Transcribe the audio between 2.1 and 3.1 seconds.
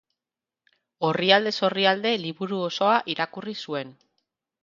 liburu osoa